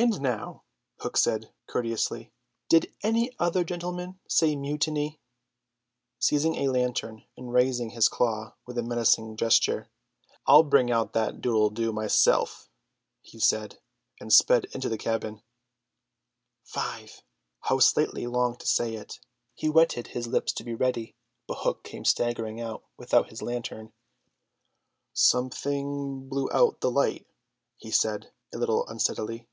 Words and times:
"And 0.00 0.20
now," 0.20 0.62
Hook 1.00 1.16
said 1.16 1.52
courteously, 1.66 2.32
"did 2.68 2.94
any 3.02 3.36
other 3.40 3.64
gentlemen 3.64 4.20
say 4.28 4.54
mutiny?" 4.54 5.18
Seizing 6.20 6.54
a 6.54 6.68
lantern 6.68 7.24
and 7.36 7.52
raising 7.52 7.90
his 7.90 8.08
claw 8.08 8.54
with 8.64 8.78
a 8.78 8.82
menacing 8.84 9.36
gesture, 9.36 9.88
"I'll 10.46 10.62
bring 10.62 10.92
out 10.92 11.14
that 11.14 11.40
doodle 11.40 11.70
doo 11.70 11.92
myself," 11.92 12.70
he 13.22 13.40
said, 13.40 13.80
and 14.20 14.32
sped 14.32 14.66
into 14.66 14.88
the 14.88 14.98
cabin. 14.98 15.42
"Five." 16.62 17.24
How 17.62 17.80
Slightly 17.80 18.28
longed 18.28 18.60
to 18.60 18.68
say 18.68 18.94
it. 18.94 19.18
He 19.56 19.68
wetted 19.68 20.06
his 20.08 20.28
lips 20.28 20.52
to 20.52 20.62
be 20.64 20.74
ready, 20.76 21.16
but 21.48 21.62
Hook 21.64 21.82
came 21.82 22.04
staggering 22.04 22.60
out, 22.60 22.84
without 22.96 23.30
his 23.30 23.42
lantern. 23.42 23.92
"Something 25.12 26.28
blew 26.28 26.48
out 26.52 26.82
the 26.82 26.88
light," 26.92 27.26
he 27.78 27.90
said 27.90 28.30
a 28.54 28.58
little 28.58 28.86
unsteadily. 28.86 29.48